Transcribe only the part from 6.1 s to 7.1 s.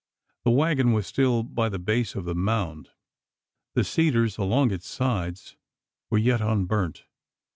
yet unburnt!